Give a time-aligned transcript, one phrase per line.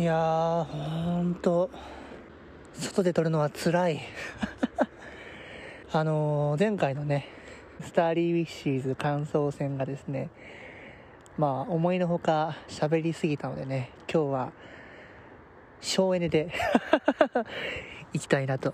[0.00, 1.68] いやーほんと
[2.72, 4.00] 外で撮るのは辛い。
[5.92, 7.28] あのー、前回のね
[7.82, 10.30] スターリーウィッシーズ感想戦がですね
[11.36, 14.52] まあ思いのほか喋りすぎたのでね今日は
[15.82, 16.50] 省エネで
[18.14, 18.72] いきたいなと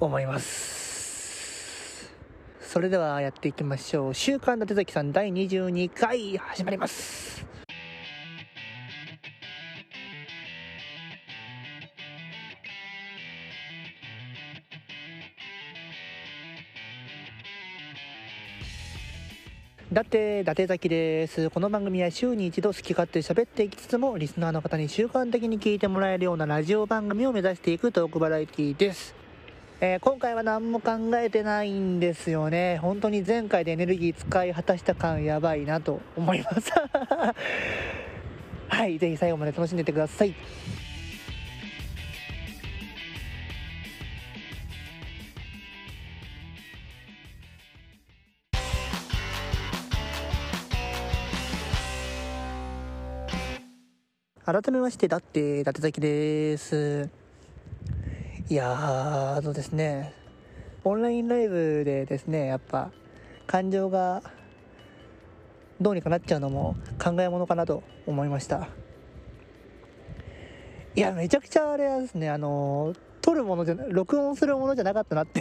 [0.00, 2.14] 思います。
[2.62, 7.33] それではやっていきましょう「週刊伊達崎さん第22回」始まります。
[19.94, 21.50] だって伊達崎です。
[21.50, 29.14] この番組は週に一度好き勝手喋っていきつつもリスナーの方に習慣的に聞いてもらえるようなラジオ番組を目指していくトークバラエティです。
[29.80, 32.78] えー、今回は何も考えてないんですよね。
[32.78, 36.72] 本当に前回でエネルギー使い果たした感やばいなと思います。
[38.66, 38.98] はい。
[38.98, 40.34] ぜひ最後まで楽しんでいってください。
[54.46, 57.08] 改めましてだって伊達崎です。
[58.50, 60.12] いやーあのですね。
[60.84, 62.90] オンラインライブでですねやっぱ
[63.46, 64.22] 感情が
[65.80, 68.68] どうにかなっちゃうのも考えものかなと思いました。
[70.94, 75.40] いやめちゃくちゃあれはですねあの撮るものじゃ録音するものじゃなかったなって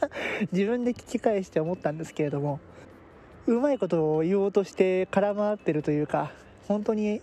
[0.52, 2.60] 自分で聞き返して思ったんですけれども
[3.46, 6.32] うまいことを言おうとして空回ってるというか
[6.66, 7.20] 本当に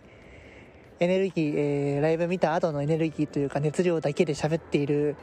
[1.00, 5.16] エネルギー、えー、ライブ見た後のエネルギーというか熱量だけで喋っている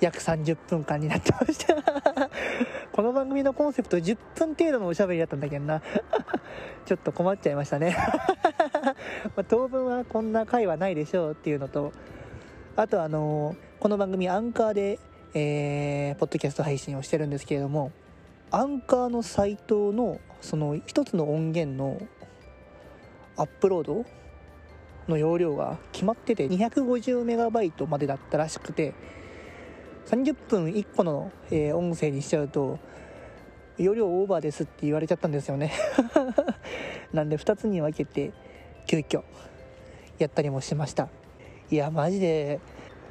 [0.00, 1.74] 約30分間になってました。
[2.92, 5.82] この番組のコンセプト10分程度のおしゃべりだったんだけどな。
[6.84, 7.96] ちょっと困っちゃいましたね。
[9.36, 11.92] ま、当分はこんな回はないでしょうっていうのと
[12.76, 14.98] あとあの、この番組アンカーで、
[15.34, 17.92] えー、ポッドキャスト配信をしてるんですけれども
[18.50, 22.00] アンカーのサイトのその一つの音源の
[23.36, 24.04] アップロード
[25.08, 28.94] の容量が決まってて 250MB までだったらしくて
[30.06, 32.78] 30分1個の、えー、音声にしちゃうと
[33.78, 35.72] 容量オーバーですって言われちゃったんですよね。
[37.14, 38.32] なんで2つに分けて
[38.86, 39.22] 急遽
[40.18, 41.08] やったりもしました。
[41.70, 42.60] いやマジで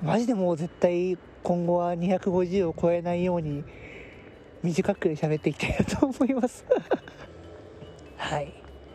[0.04, 3.64] マジでもう絶対今後は250を超えないように
[4.62, 6.66] 短く喋っていきたいなと思います。
[8.18, 8.54] はい。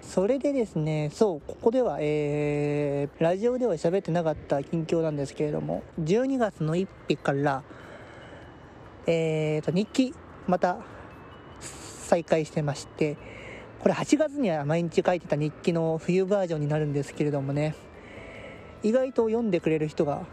[0.08, 7.62] それでですね、そう、ここでは、えー、ラジオでは喋ってなかった近況なんですけれども、12月の1日から、
[9.06, 10.14] えーと、日記、
[10.46, 10.78] また、
[11.60, 13.16] 再開してまして、
[13.80, 17.74] これ8月には毎日書いてた日記の冬バージョンになるんですけれどもね、
[18.82, 20.26] 意外と読んでくれる人が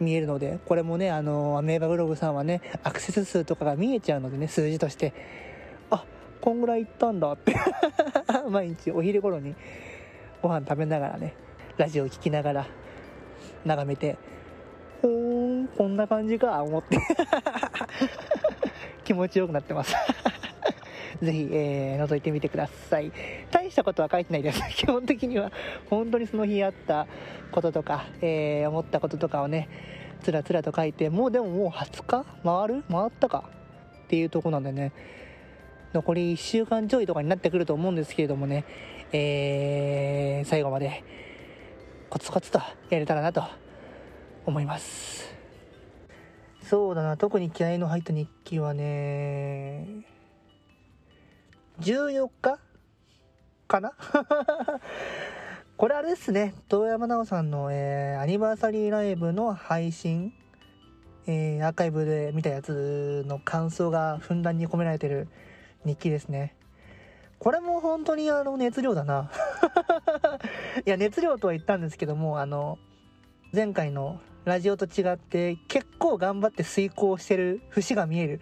[0.00, 5.12] 見えるので、これもね、あの、アメーバブログさんはね、アクセス数とかが見えちゃうのでね、数字として、
[6.40, 7.54] こんぐらい行ったんだって。
[8.48, 9.54] 毎日お昼頃に
[10.42, 11.34] ご飯食べながらね
[11.76, 12.66] ラジオ聴きながら
[13.64, 14.16] 眺めて
[15.02, 16.98] ほーんこんな感じか思って。
[19.04, 19.94] 気持ちよくなってます。
[21.20, 23.12] ぜひ、えー、覗いてみてください。
[23.50, 24.62] 大したことは書いてないです。
[24.76, 25.50] 基本的には
[25.90, 27.06] 本当にその日あった
[27.50, 29.68] こととか、えー、思ったこととかをね
[30.22, 32.24] つらつらと書いてもうでももう20日？
[32.44, 32.84] 回る？
[32.90, 33.44] 回ったか？
[34.04, 34.92] っていうとこなんでね。
[35.92, 38.64] 残り1週間ちょいとかになってくると思うんですけれどもね、
[39.12, 41.02] えー、最後まで
[42.08, 43.42] コツコツとやれたらなと
[44.46, 45.34] 思います。
[46.62, 47.16] そうだな。
[47.16, 50.04] 特に気合の入った日記はね
[51.80, 52.58] 14日
[53.66, 53.92] かな？
[55.76, 56.54] これあれですね。
[56.68, 60.32] 遠山奈緒さんの、えー、アニバーサリーライブの配信
[61.26, 65.28] えー、アーカイブで見たやつの感想がふんだんに込められてる
[65.84, 66.54] 日記ですね。
[67.38, 69.30] これも本当にあの熱量だな。
[70.84, 72.78] いや、熱量とは言ったんですけども、あの、
[73.52, 78.40] 前回のラジオと違って結構頑張って遂行してる節が見える。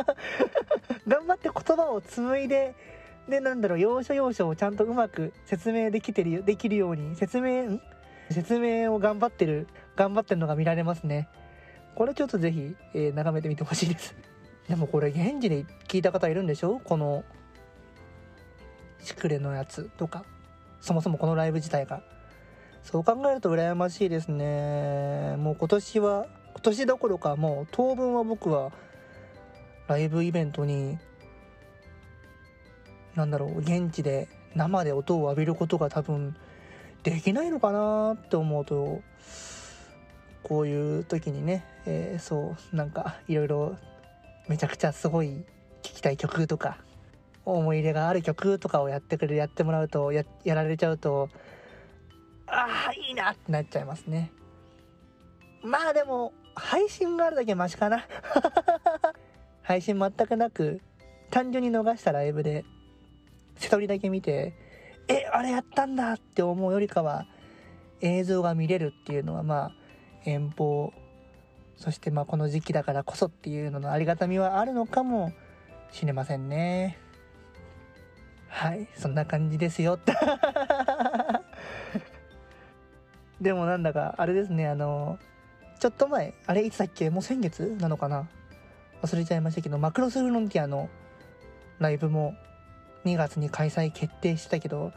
[1.06, 2.74] 頑張って言葉を紡いで、
[3.28, 7.80] で、なんだろう、要所要所をちゃんとうまく説明できてる、できるように、説明、ん？
[8.30, 11.28] 説明を頑張ってる、頑張ってるのが見られますね。
[11.94, 14.14] これちょっとぜひ、えー、眺めてみてほしいです。
[14.68, 16.80] でもこれ現地で聞いた方いるんでしょ？
[16.82, 17.24] この
[19.00, 20.24] シクレのやつとか。
[20.80, 22.02] そもそもこのライブ自体が。
[22.82, 25.36] そう考えると羨ましいですね。
[25.36, 28.72] もう今年は今年どころかもう当分は僕は
[29.86, 30.98] ライブイベントに
[33.14, 36.36] 何だろう現地で生で音を浴びることが多分
[37.02, 39.02] できないのかなって思うと
[40.42, 43.76] こういう時にね、えー、そうなんかいろいろ
[44.48, 45.44] めちゃくちゃすごい
[45.82, 46.78] 聴きたい曲とか
[47.44, 51.28] 思い入れがある曲とかをやってくれるやってもらうとややられちゃうと
[52.46, 54.30] ああいいなってなっちゃいますね。
[55.62, 58.04] まあでも配信があるだけマシかな。
[59.62, 60.80] 配信全くなく
[61.30, 62.64] 単純に逃したライブで
[63.56, 64.54] 一人だけ見て
[65.08, 67.26] えあれやったんだって思うよりかは
[68.00, 69.72] 映像が見れるっていうのはまあ
[70.24, 70.92] 遠方
[71.76, 75.32] そしてまあこの時期だからこそっていうののありがたみはあるのかも
[75.90, 76.98] しれませんね。
[78.48, 79.98] はいそんな感じですよ。
[83.40, 85.18] でもなんだかあれですねあの
[85.80, 87.10] ちょっと前あれいつだっけ？
[87.10, 88.28] もう先月なのかな？
[89.02, 90.88] 忘れちゃいましたけどマクロスフロンティアの
[91.80, 92.34] ライブも
[93.04, 94.92] 2月に開催決定してたけど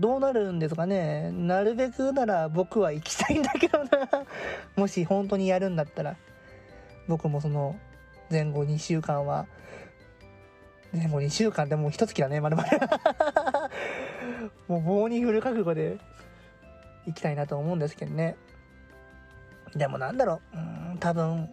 [0.00, 1.30] どうなるんですかね？
[1.30, 3.88] なるべくなら僕は行きたいんだけどな。
[4.76, 6.16] もし本当にやるんだったら
[7.08, 7.76] 僕もその
[8.30, 9.46] 前後2週間は
[10.92, 12.78] 前後2週間でもう一月だねまるまる。
[14.68, 15.98] もう棒に振る覚悟で
[17.06, 18.36] 行きたいなと思うんですけどね。
[19.74, 20.56] でもなんだろう。
[20.56, 20.60] う
[20.94, 21.50] ん多分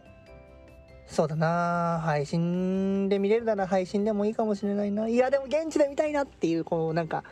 [1.08, 2.00] そうだな。
[2.04, 5.08] 配信で見れるなら配信でもいいかもしれないな。
[5.08, 7.24] いやでも現地で見たいなっていうこうなんか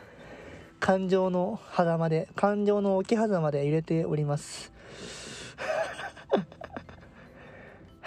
[0.80, 4.72] 感情の狭間で感情の置き狭間で入れております。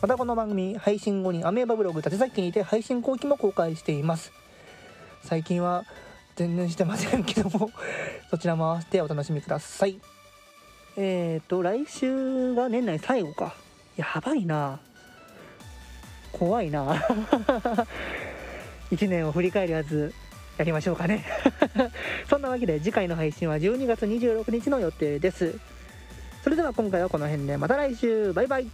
[0.00, 4.32] またこの番組配信後にアメーバブログ立崎にて配信後期も公開しています。
[5.22, 5.84] 最近は
[6.34, 7.70] 全然してませんけども
[8.28, 10.00] そちらも合わせてお楽しみください。
[10.96, 13.54] え、ー、と来週が年内最後か。
[13.96, 14.80] やばいな。
[16.32, 17.00] 怖いな。
[18.92, 20.12] 1年を振り返るやつ
[20.58, 21.24] やりましょうかね。
[22.28, 25.58] そんなわけで次回の配信は12月26日の予定です。
[26.44, 28.32] それでは今回はこの辺でまた来週。
[28.32, 28.66] バイバイ。